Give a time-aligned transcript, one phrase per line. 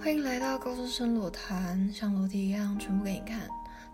[0.00, 3.48] 欢迎来到高中生裸谈，像裸体一样全部给你看。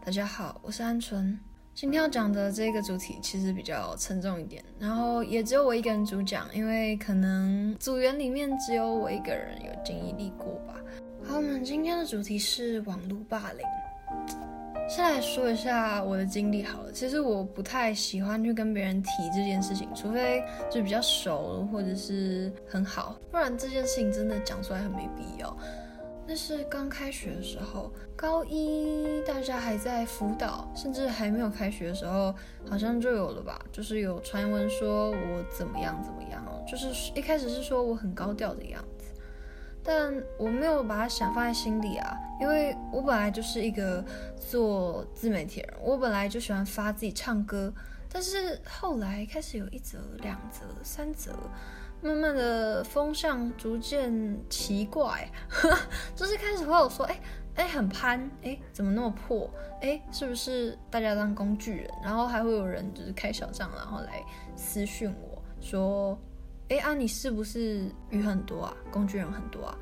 [0.05, 1.39] 大家好，我是安纯。
[1.75, 10.75] 今天要讲的这个主题其实比较沉重一点，然后也只有我一个人主讲，因为可能组员里面只有我一个人有经历过吧。
[11.25, 13.65] 好，我们今天的主题是网络霸凌。
[14.91, 16.91] 先来说一下我的经历好了。
[16.91, 25.57] 其实我不太喜欢去跟别人提这件事情，除非就比较熟或者是很好，不然这件事情真的讲出来很没必要。
[26.27, 32.35] 那是刚开学的时候，高一大家还在辅导，甚至还没有开学的时候，
[32.69, 39.00] 好像就有了吧，就是有传闻说我怎么样怎么样，就是一开始是说我很高调的样子。
[39.83, 44.05] 但我没有把它想放在心里啊，因为我本来就是一个
[44.37, 47.73] 做自媒体人，我本来就喜欢发自己唱歌，
[48.13, 51.33] 但是后来开始有一则、两则、三则，
[52.03, 55.27] 慢慢的风向逐渐奇怪，
[56.15, 57.21] 就是开始会有说，哎
[57.55, 59.51] 哎很攀，哎怎么那么破，
[59.81, 61.91] 哎是不是大家当工具人？
[62.05, 64.23] 然后还会有人就是开小账，然后来
[64.55, 66.19] 私讯我说。
[66.71, 68.77] 哎啊，你是不是鱼很多啊？
[68.91, 69.77] 工具人很多啊？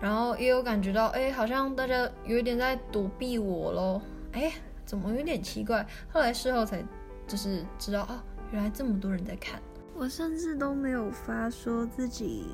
[0.00, 4.02] 然后也有感觉到，哎，好像大家有一点在躲避我喽。
[4.32, 4.52] 哎，
[4.84, 5.86] 怎么有点奇怪？
[6.12, 6.84] 后来事后才
[7.26, 8.18] 就是知道，哦，
[8.50, 9.60] 原来这么多人在看。
[9.96, 12.46] 我甚至都没有发说自己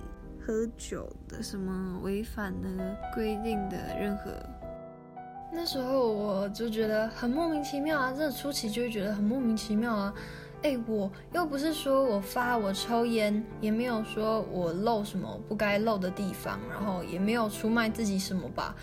[0.46, 4.30] 喝酒的什么违反的规定的任何。
[5.50, 10.14] 那时候我就觉得很莫名其妙啊，真的初期就会觉得很莫名其妙啊。
[10.62, 18.74] 哎，我又不是说我发我抽烟，也没有说我露什么不该露的地方，然后也没有出卖自己什么吧，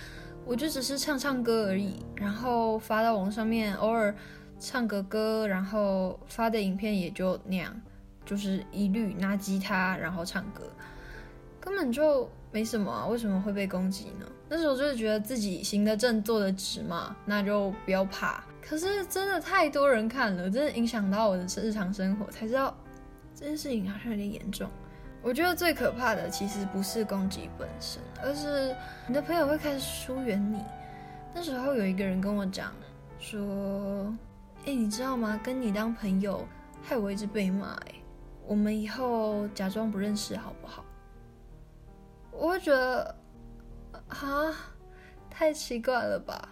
[0.43, 4.15] 我就只是唱唱歌而已，然后发到网上面，偶尔
[4.59, 7.79] 唱个歌，然后发的影片也就那样，
[8.25, 10.63] 就是一律拿吉他然后唱歌，
[11.59, 14.25] 根本就没什么啊，为什么会被攻击呢？
[14.49, 18.43] 那时候就是觉得自己行得正，坐得直嘛，那就不要怕。
[18.61, 22.75] 可是真的太多人看了，真的影响到我的日常生活，才知道
[23.35, 24.69] 这件事情好像有点严重。
[25.21, 28.75] 我觉得最可怕的其实不是攻击本身，而是
[29.07, 30.63] 你的朋友会开始疏远你。
[31.33, 32.73] 那时候有一个人跟我讲
[33.19, 34.15] 说
[34.65, 35.39] ：“哎，你知道吗？
[35.43, 36.47] 跟你当朋友
[36.81, 37.73] 害我一直被骂。
[37.87, 37.95] 哎，
[38.45, 40.85] 我们以后假装不认识好不好？”
[42.31, 43.15] 我会觉得
[44.25, 44.55] 啊，
[45.29, 46.49] 太奇怪了吧。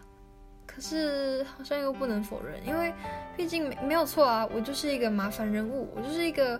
[0.66, 2.94] 可是好像又不能否认，因为
[3.38, 6.59] 毕竟没没有错啊，我就是一个麻烦人物，我就是一个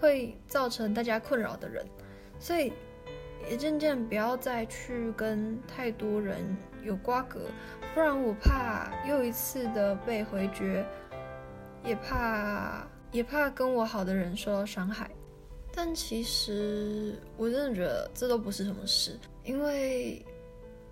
[0.00, 1.86] 会造成大家困扰的人，
[2.40, 2.72] 所以
[3.48, 7.42] 也渐渐不要再去跟太多人有瓜葛，
[7.94, 10.84] 不然我怕又一次的被回绝，
[11.84, 15.08] 也怕也怕跟我好的人受到伤害。
[15.76, 20.24] 但其实我真的觉得这都不是什么事，因为。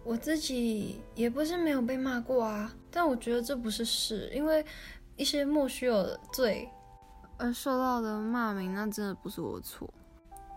[0.06, 4.62] 我自己也不是没有被骂过啊，但我觉得这不是事，因为
[5.16, 6.68] 一些莫须有的罪
[7.38, 9.88] 而受到的骂名，那真的不是我的错。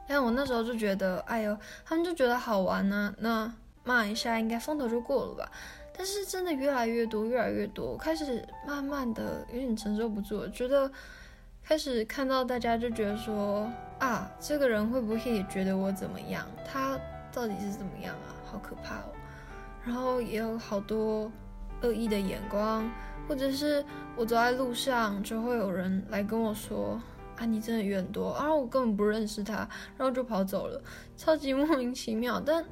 [0.06, 3.54] 但我那时候就觉得，哎呦，他们就觉得好玩呢、啊，那
[3.86, 5.50] 骂一下应该风头就过了吧。
[5.98, 10.92] 但是真的越来越多，越来越多，我开始慢慢的有点承受不住了，觉得
[11.68, 13.70] 开始看到大家就觉得说，
[14.00, 16.48] 啊，这个人会不会也觉得我怎么样？
[16.66, 16.98] 他
[17.30, 18.32] 到底是怎么样啊？
[18.46, 19.12] 好可怕哦！
[19.84, 21.30] 然后也有好多
[21.82, 22.90] 恶意的眼光，
[23.28, 23.84] 或者是
[24.16, 27.02] 我走在路上，就会有人来跟我说
[27.36, 29.68] ：“啊，你真的远多。”啊，我根本不认识他，
[29.98, 30.82] 然后就跑走了，
[31.18, 32.40] 超级 莫名其妙。
[32.40, 32.64] 但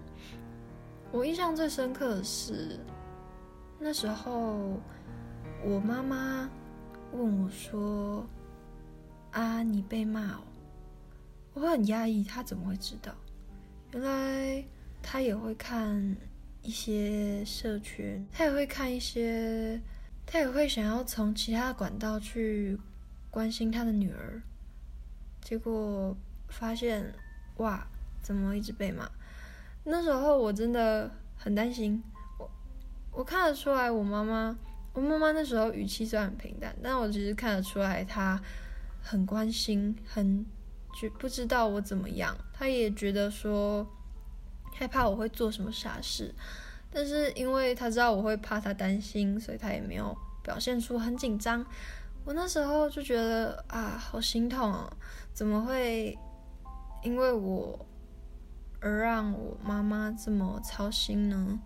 [1.11, 2.79] 我印象最深刻的是，
[3.77, 4.79] 那时候
[5.65, 6.49] 我妈妈
[7.11, 8.25] 问我说
[9.39, 10.41] ：“啊，你被骂哦？”
[11.53, 13.13] 我会很压抑，他怎么会知道？
[13.91, 14.65] 原来
[15.01, 16.15] 他也会看。
[16.61, 19.79] 一些社群，他也会看一些，
[20.25, 22.75] 他也会想要从其他的管道去
[23.29, 24.41] 关心他的女儿，
[25.43, 26.17] 结果
[26.47, 27.13] 发现，
[27.57, 27.85] 哇，
[28.19, 29.07] 怎么一直被骂？
[29.83, 32.01] 那时候我真的很担心，
[32.39, 32.49] 我
[33.11, 34.57] 我看得出来，我妈妈，
[34.93, 38.41] 我妈妈那时候语气虽然很平淡，但我其实看得出来，她
[39.05, 40.45] 很关心，很
[40.99, 43.87] 觉不知道我怎么样，他也觉得说。
[44.77, 46.35] 害怕我会做什么傻事，
[46.91, 50.13] 但是因为他知道我会怕他担心，所以他也没有
[50.43, 51.65] 表现出很紧张。
[52.25, 54.91] 我那时候就觉得啊，好心痛啊，
[55.31, 56.19] 怎么会
[57.03, 57.85] 因为我
[58.81, 61.57] 而让我妈妈这么操心呢？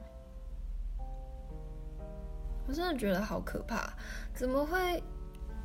[2.67, 3.91] 我真的觉得好可怕，
[4.35, 5.01] 怎么会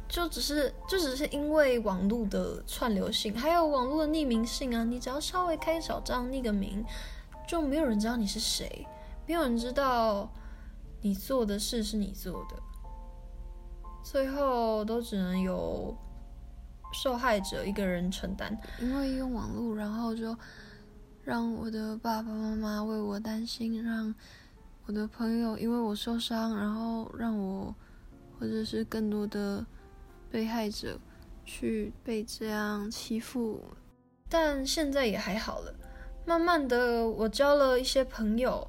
[0.08, 4.84] 就只是就只是因为网络的串流性，还有网络的匿名性啊？
[4.84, 6.84] 你只要稍微开小账匿个名。
[7.46, 8.86] 就没有人知道你是谁，
[9.26, 10.32] 没有人知道
[11.02, 12.56] 你做的事是你做的，
[14.02, 15.94] 最后都只能由
[16.94, 18.58] 受害者一个人承担。
[18.80, 20.34] 因为用网络，然后就
[21.22, 24.14] 让我的爸爸妈妈为我担心，让
[24.86, 27.74] 我的朋友因为我受伤，然后让我
[28.40, 29.64] 或者是更多的
[30.34, 30.98] 被害者
[31.44, 33.62] 去被这样欺负。
[34.28, 35.72] 但现在也还好了。
[36.26, 38.66] 慢慢的，我交了一些朋友，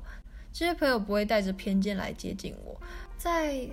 [0.53, 2.79] 这些朋友不会带着偏见来接近我。
[3.17, 3.67] 在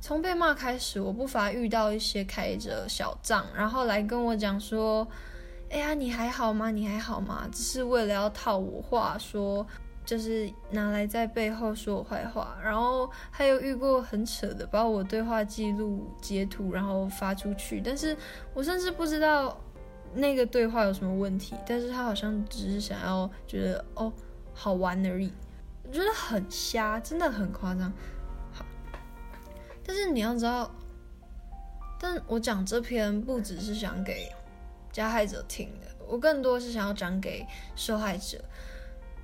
[0.00, 5.06] 从被骂开始，我不乏遇到一些开着小账，然后来跟我讲说
[5.68, 6.70] ：“哎呀，你还好吗？
[6.70, 9.66] 你还好吗？”只是为了要套我话说，
[10.04, 12.56] 就是拿来在背后说我坏话。
[12.62, 17.80] 然后还有遇过很扯的，把我对话记录截图，然后发出去。
[17.84, 18.16] 但是
[18.54, 19.60] 我甚至不知道。
[20.14, 21.56] 那个对话有什么问题？
[21.66, 24.12] 但是他好像只是想要觉得哦
[24.52, 25.32] 好玩而已，
[25.84, 27.90] 我觉得很瞎，真的很夸张。
[28.52, 28.62] 好，
[29.82, 30.70] 但是你要知道，
[31.98, 34.30] 但我讲这篇不只是想给
[34.92, 38.38] 加害者听的，我更多是想要讲给受害者。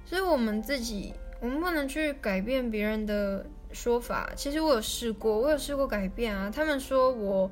[0.08, 4.30] 所以我们自己，我们不能去改变别人的说法。
[4.34, 6.50] 其实我有试过，我有试过改变啊。
[6.50, 7.50] 他们说我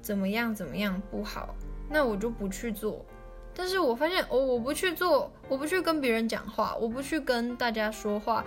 [0.00, 1.52] 怎么样怎么样不好。
[1.90, 3.04] 那我就不去做，
[3.52, 8.44] 但是我发现哦，我不去做，我不去跟别人讲话，我不去跟大家说话，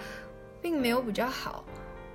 [0.62, 1.66] 并没有比较好。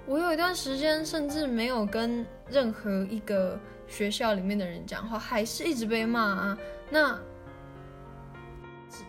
[0.06, 6.58] 我有一段时间甚至没有跟任何一个学校里面的人讲话，还是一直被骂啊。
[6.90, 7.18] 那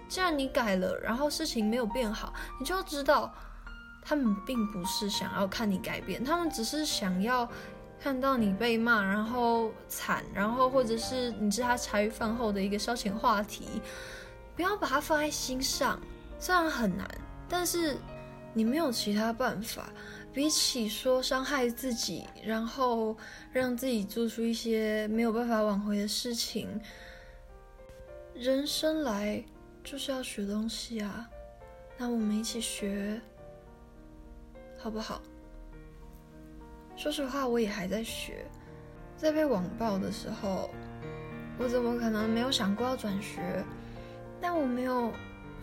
[0.07, 3.33] 既然你改了，然后事情没有变好，你就要知道，
[4.01, 7.49] 他们并不是想要看你改变，他们只是想要。
[7.97, 13.81] 看到你被骂，然后惨，然后或者是你是他茶余饭后的一个消遣话题，
[14.55, 15.99] 不要把它放在心上。
[16.37, 17.09] 虽然很难，
[17.49, 17.97] 但是
[18.53, 19.89] 你没有其他办法。
[20.31, 23.17] 比起说伤害自己，然后
[23.51, 26.79] 让自己做出一些没有办法挽回的事情，
[28.35, 29.43] 人生来
[29.85, 31.29] 就是要学东西啊。
[31.95, 33.21] 那我们一起学，
[34.79, 35.21] 好不好？
[36.97, 38.45] 说实话，我也还在学。
[39.15, 40.69] 在被网暴的时候，
[41.59, 43.63] 我怎么可能没有想过要转学？
[44.41, 45.13] 但我没有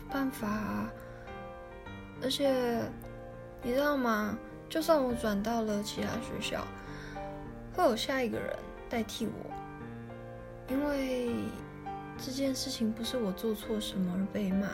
[0.09, 0.91] 办法啊。
[2.23, 2.81] 而且，
[3.61, 4.39] 你知道吗？
[4.69, 6.65] 就算我转到了其他学校，
[7.75, 8.57] 会有下一个人
[8.89, 9.33] 代替我。
[10.69, 11.35] 因为
[12.19, 14.69] 这件事情不是我做错什么而被骂，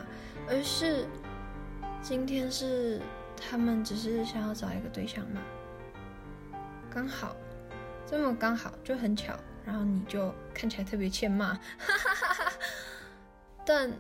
[0.48, 1.06] 而是
[2.02, 3.00] 今天是
[3.36, 5.40] 他们只是想要找一个对象嘛。
[6.90, 7.36] 刚好，
[8.06, 12.52] 这么刚好就很巧，然后你就看起来特别欠骂，哈哈哈哈。
[13.64, 13.92] 但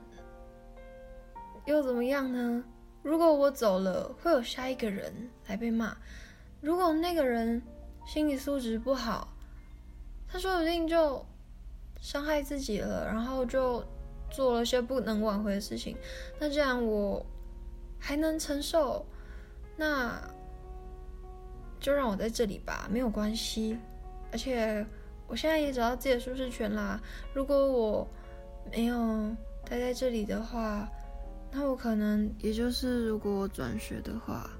[1.66, 2.64] 又怎么样呢？
[3.02, 5.96] 如果我走了，会有下一个人来被骂。
[6.60, 7.62] 如果那个人
[8.06, 9.32] 心理素质不好，
[10.26, 11.24] 他说不定就
[12.00, 13.84] 伤害自己了，然后就
[14.30, 15.96] 做了些不能挽回的事情。
[16.38, 17.24] 那这样我
[17.98, 19.04] 还能承受？
[19.76, 20.20] 那？
[21.80, 23.78] 就让我在这里吧，没有关系。
[24.32, 24.84] 而且
[25.28, 27.00] 我现在也找到自己的舒适圈啦。
[27.32, 28.08] 如果我
[28.72, 29.30] 没有
[29.64, 30.88] 待在这里的话，
[31.52, 34.50] 那我可能也就是，如果我转学的话，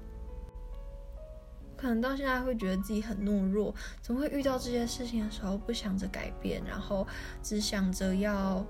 [1.79, 7.07] 可能到现在会觉得自己很懦弱，怎么会遇到这些事情的时候不想着改变，然后
[7.41, 8.65] 只想着要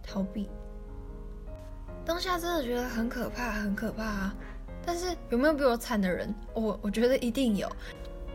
[0.00, 0.48] 逃避。
[2.04, 4.04] 当下真的觉得很可怕，很可怕。
[4.04, 4.34] 啊
[4.88, 6.32] 但是有没有比我惨的人？
[6.54, 7.68] 我我觉得一定有，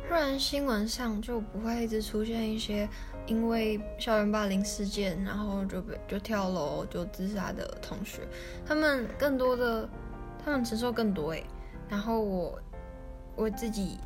[0.10, 2.90] 不然新闻上就不会一直出现一些
[3.26, 8.28] 因为校园霸凌事件，然后就被就跳楼就自杀的同学。
[8.66, 9.88] 他们更多的，
[10.44, 11.46] 他们承受更多诶。
[11.88, 12.60] 然后我
[13.36, 13.98] 我自己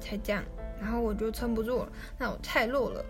[0.00, 0.42] 才这样，
[0.80, 3.04] 然后我就撑不住了，那我太弱了。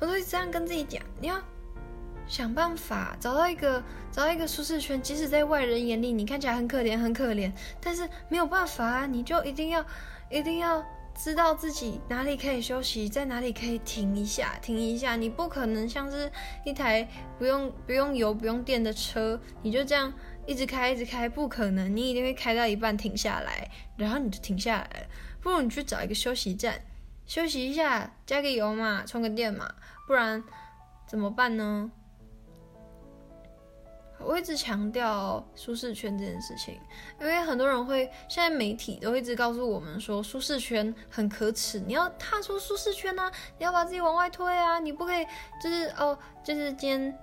[0.00, 1.40] 我都一直这样跟自己讲，你要。
[2.26, 9.84] 想办法找到一个找到一个舒适圈，即使在外人眼里你看起来很可怜很可怜，但是没有办法啊，你就一定要
[10.30, 10.82] 一定要
[11.14, 15.16] 知道自己哪里可以休息，在哪里可以停一下停一下。
[15.16, 16.32] 你不可能像是
[16.64, 17.06] 一台
[17.38, 20.10] 不用不用油不用电的车，你就这样
[20.46, 25.06] 一直开一直开，不可能，你一定会开到一半停下来，然后你就停下来了。
[25.40, 26.80] 不如你去找一个休息站
[27.26, 29.74] 休息一下，加个油嘛，充个电嘛，
[30.06, 30.42] 不然
[31.06, 31.90] 怎么办呢？
[34.20, 36.78] 我一直强调舒适圈这件事情，
[37.20, 45.26] 因为很多人会，现在媒体都一直告诉我们说舒适圈很可耻，你要踏出舒适圈啊，你要把自己往外推啊，你不可以
[45.62, 47.18] 就是哦，就是今天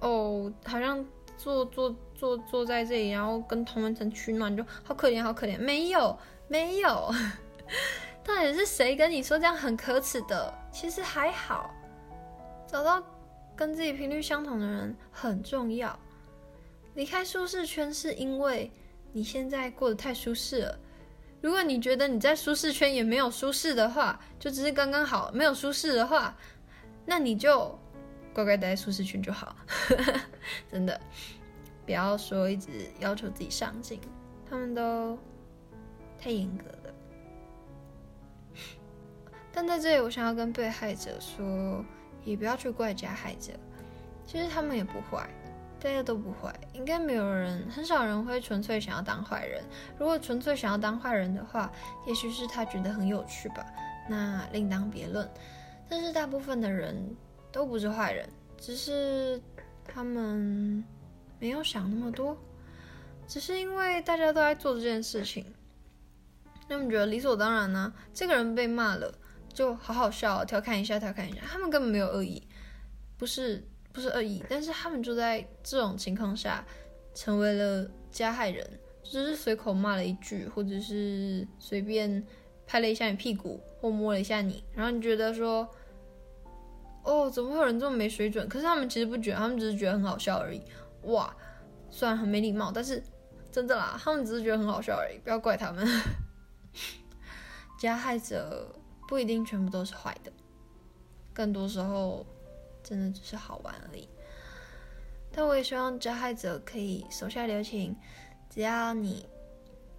[0.00, 1.04] 哦，好像
[1.36, 5.56] 做做坐坐在这里，然后跟同温层取暖，就好可怜，好可怜。
[5.56, 7.14] 没有，没有，
[8.24, 10.52] 到底是谁跟你说这样很可耻的？
[10.72, 11.72] 其实还好，
[12.66, 13.00] 找到
[13.54, 15.96] 跟自己频率相同的人很重要。
[16.94, 18.68] 离开舒适圈是因为
[19.12, 20.78] 你现在过得太舒适了。
[21.40, 26.36] 如果你觉得你在舒适圈也没有舒适的话，就只是刚刚好，没有舒适的话，
[27.06, 27.78] 那你就
[28.34, 29.54] 乖乖待在舒适圈就好。
[30.68, 31.00] 真的，
[31.88, 33.98] 不要说一直要求自己上进，
[34.46, 35.18] 他们都
[36.18, 36.94] 太严格了。
[39.50, 41.82] 但在这里，我想要跟被害者说，
[42.26, 43.54] 也不要去怪加害者，
[44.26, 45.26] 其实他们也不坏。
[45.80, 49.64] 大家都不坏，应该没有人，很少人会纯粹想要当坏人。
[49.96, 51.72] 如果纯粹想要当坏人的话，
[52.06, 53.64] 也许是他觉得很有趣吧，
[54.10, 55.26] 那另当别论。
[55.88, 57.16] 但是大部分的人
[57.50, 58.28] 都不是坏人，
[58.58, 59.40] 只是
[59.86, 60.84] 他们
[61.38, 62.36] 没有想那么多，
[63.26, 65.44] 只是因为大家都在做这件事情，
[66.68, 69.12] 他们觉得理所当然呢、这个人被骂了，
[69.52, 72.42] 就好好笑，调侃一下，调侃一下，他们根本没有恶意，
[73.16, 73.66] 不是。
[73.90, 76.64] 不是恶意，但是他们就在这种情况下
[77.14, 78.64] 成为了加害人，
[79.02, 82.24] 只是随口骂了一句，或者是随便
[82.64, 85.68] 拍了一下你屁股或摸了一下你，然后你觉得说，
[87.02, 88.46] 哦，怎么会有人这么没水准？
[88.48, 90.62] 可是他们其实不觉得，他们只是觉得很好笑而已。
[91.02, 91.34] 哇，
[91.90, 93.02] 虽然很没礼貌，但是
[93.50, 95.86] 真的啦，他们只是觉得很好笑而已，不要怪他们。
[97.78, 98.74] 加害者
[99.06, 100.32] 不一定全部都是坏的，
[101.32, 102.26] 更多时候。
[102.80, 104.08] 真的只是好玩而已，
[105.30, 107.94] 但我也希望加害者可以手下留情，
[108.48, 109.28] 只要你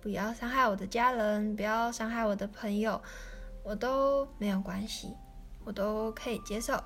[0.02, 3.00] 不要伤害我的家人，不要伤害我的朋友，
[3.62, 5.14] 我都没有关系，
[5.64, 6.84] 我都可以接受。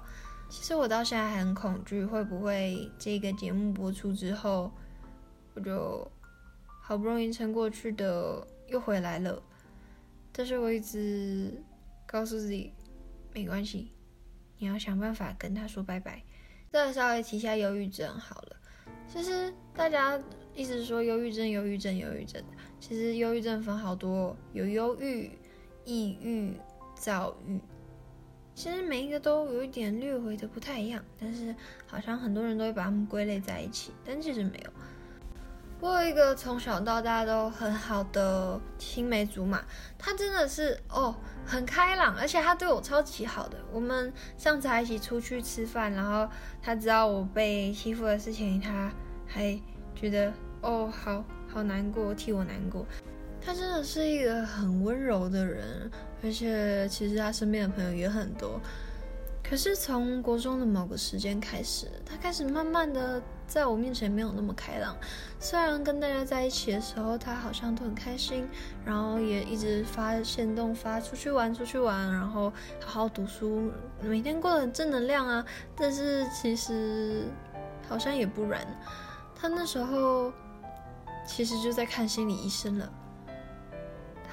[0.53, 4.71] 其实我到现在还很恐惧，会不会这个节目播出之后，
[5.55, 6.07] 我就
[6.79, 9.41] 好不容易撑过去的又回来了。
[10.31, 11.51] 但是我一直
[12.05, 12.71] 告诉自己，
[13.33, 13.91] 没关系。
[14.59, 16.21] 你要想办法跟他说拜拜。
[16.71, 18.55] 再稍微提下忧郁症好了。
[19.07, 20.21] 其实大家
[20.53, 22.39] 一直说忧郁症、忧郁症、忧郁症，
[22.79, 25.31] 其实忧郁症分好多，有忧郁、
[25.83, 26.53] 抑郁、
[26.93, 27.59] 躁郁。
[28.55, 31.55] 其实每一个都有一点略微的不太一样，但是
[31.87, 34.71] 好像很多人都会把它们归类在一起，但其实没有。
[35.79, 39.61] 我有一个从小到大都很好的青梅竹马，
[39.97, 41.13] 他真的是哦
[41.45, 43.57] 很开朗，而且他对我超级好的。
[43.69, 46.31] 我们上次还一起出去吃饭，然后
[46.61, 48.89] 他知道我被欺负的事情，他
[49.27, 49.59] 还
[49.93, 50.31] 觉得
[50.61, 52.85] 哦好好难过，替我难过。
[53.45, 55.91] 他真的是一个很温柔的人，
[56.23, 58.59] 而且其实他身边的朋友也很多。
[59.43, 63.21] 可是从国中的某个时间开始，他开始慢慢的。
[63.45, 64.95] 在我面前没有那么开朗，
[65.37, 68.47] 虽然跟大家在一起的时候，他好像都很开心，
[68.83, 72.51] 然后也一直发限动发出去玩，出去玩，然后
[72.83, 73.69] 好好读书，
[74.01, 75.45] 每天过得很正能量啊。
[75.75, 77.25] 但是其实
[77.87, 78.65] 好像也不然，
[79.35, 80.31] 他那时候
[81.27, 82.91] 其实就在看心理医生了，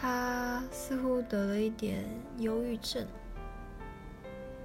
[0.00, 2.04] 他似乎得了一点
[2.38, 3.06] 忧郁症。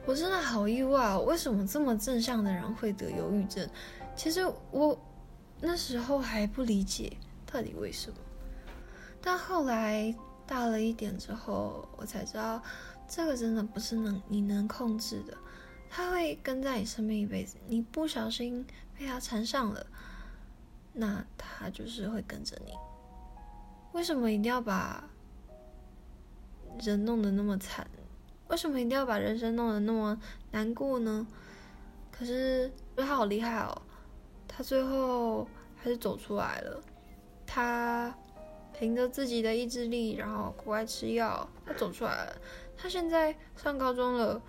[0.05, 3.67] 我真的好意外，为什么这么正向的人会得忧郁症？
[4.15, 4.97] 其实我
[5.59, 7.11] 那时候还不理解
[7.45, 8.17] 到底为什么，
[9.21, 10.15] 但后来
[10.45, 12.61] 大了一点之后，我才知道
[13.07, 15.35] 这个真的不是能你能控制的，
[15.89, 17.57] 他会跟在你身边一辈子。
[17.67, 18.65] 你不小心
[18.97, 19.85] 被他缠上了，
[20.93, 22.71] 那他就是会跟着你。
[23.91, 25.03] 为什么一定要把
[26.79, 27.87] 人弄得那么惨？
[28.47, 30.19] 为什么一定要把人生弄得那么
[30.51, 31.25] 难过呢？
[32.11, 33.81] 可是他好厉害哦。
[34.47, 36.79] 他最后还是走出来了，
[37.45, 38.15] 他
[38.77, 42.35] 凭着自己的意志力，然后乖乖吃药，他走出来了。
[42.77, 44.41] 他现在上高中了，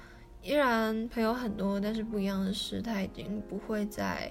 [0.42, 4.30] 依然朋友很多，但是不一样的是，他已经不会再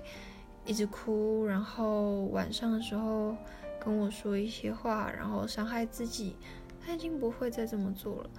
[0.63, 3.35] 一直哭，然后晚上的时候
[3.79, 6.35] 跟我说一些话，然后伤害自己。
[6.85, 8.29] 他已经不会再这么做了。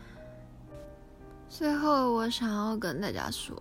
[1.48, 3.56] 最后，我想要跟大家说，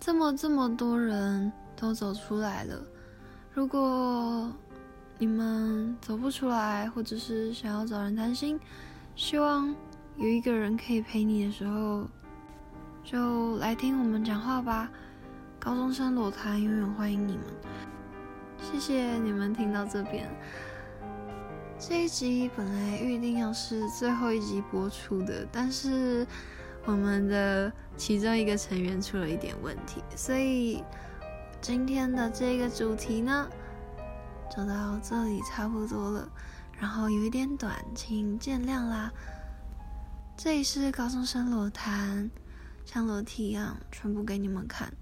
[0.00, 2.82] 这么这么多人都走出来了。
[3.52, 4.50] 如果
[5.18, 8.58] 你们走不出来，或者是想要找人谈心，
[9.14, 9.74] 希望
[10.16, 12.06] 有一个人可以陪你的时候，
[13.02, 14.90] 就来听我们讲话吧。
[15.58, 17.44] 高中生裸谈永远欢迎你们，
[18.60, 20.28] 谢谢你们听到这边。
[21.86, 26.26] 这一集本来预定要是最后一集播出的，但是
[26.86, 30.82] 我们的其中一个成员出了一点问题，所以。
[31.60, 33.48] 今天的这个主题呢，
[34.54, 36.28] 就到这里差不多了，
[36.78, 39.10] 然后有一点短，请见谅啦。
[40.36, 42.30] 这里是高中生裸谈，
[42.84, 44.92] 像裸体一样全部给你们看。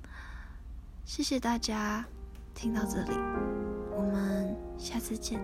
[1.04, 2.04] 谢谢大家
[2.54, 3.16] 听到这里，
[3.96, 5.40] 我们下次见。